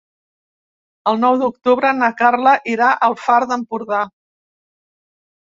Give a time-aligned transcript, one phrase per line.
[1.11, 4.01] El nou d'octubre na Carla irà al Far d'Empordà.